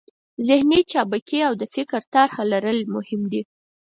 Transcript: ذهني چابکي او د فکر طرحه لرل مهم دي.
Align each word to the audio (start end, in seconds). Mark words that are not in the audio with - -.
ذهني 0.47 0.79
چابکي 0.91 1.39
او 1.47 1.53
د 1.61 1.63
فکر 1.75 2.01
طرحه 2.13 2.41
لرل 2.51 2.79
مهم 2.95 3.21
دي. 3.31 3.41